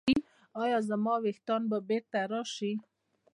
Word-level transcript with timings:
ایا 0.61 0.77
زما 0.89 1.13
ویښتان 1.23 1.61
به 1.69 1.77
بیرته 1.87 2.19
راشي؟ 2.31 2.71